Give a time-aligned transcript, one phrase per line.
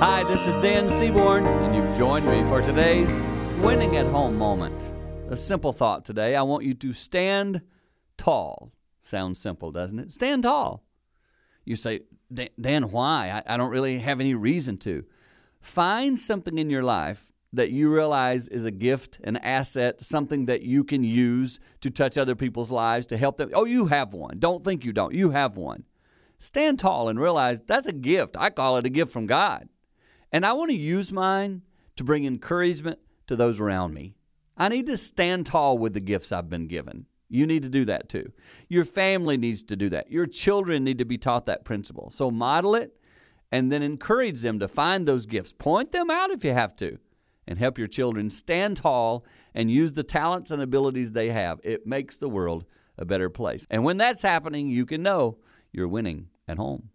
[0.00, 3.08] Hi, this is Dan Seaborn, and you've joined me for today's
[3.62, 4.90] winning at home moment.
[5.30, 6.34] A simple thought today.
[6.34, 7.62] I want you to stand
[8.18, 8.72] tall.
[9.02, 10.12] Sounds simple, doesn't it?
[10.12, 10.84] Stand tall.
[11.64, 12.00] You say,
[12.60, 13.30] Dan, why?
[13.46, 15.04] I, I don't really have any reason to.
[15.60, 20.62] Find something in your life that you realize is a gift, an asset, something that
[20.62, 23.50] you can use to touch other people's lives, to help them.
[23.54, 24.40] Oh, you have one.
[24.40, 25.14] Don't think you don't.
[25.14, 25.84] You have one.
[26.40, 28.36] Stand tall and realize that's a gift.
[28.36, 29.68] I call it a gift from God.
[30.34, 31.62] And I want to use mine
[31.94, 32.98] to bring encouragement
[33.28, 34.16] to those around me.
[34.56, 37.06] I need to stand tall with the gifts I've been given.
[37.28, 38.32] You need to do that too.
[38.68, 40.10] Your family needs to do that.
[40.10, 42.10] Your children need to be taught that principle.
[42.10, 42.96] So model it
[43.52, 45.52] and then encourage them to find those gifts.
[45.52, 46.98] Point them out if you have to
[47.46, 51.60] and help your children stand tall and use the talents and abilities they have.
[51.62, 52.64] It makes the world
[52.98, 53.68] a better place.
[53.70, 55.38] And when that's happening, you can know
[55.70, 56.88] you're winning at home.